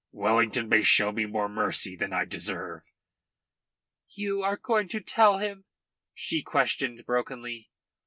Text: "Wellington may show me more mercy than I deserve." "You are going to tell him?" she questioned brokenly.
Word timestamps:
"Wellington 0.11 0.67
may 0.67 0.81
show 0.81 1.11
me 1.11 1.27
more 1.27 1.47
mercy 1.47 1.95
than 1.95 2.11
I 2.11 2.25
deserve." 2.25 2.91
"You 4.09 4.41
are 4.41 4.57
going 4.57 4.87
to 4.87 4.99
tell 4.99 5.37
him?" 5.37 5.65
she 6.15 6.41
questioned 6.41 7.05
brokenly. 7.05 7.69